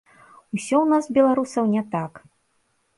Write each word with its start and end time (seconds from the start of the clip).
Усё 0.55 0.75
ў 0.79 0.81
нас, 0.95 1.11
беларусаў, 1.19 1.63
не 1.77 1.87
так. 1.95 2.13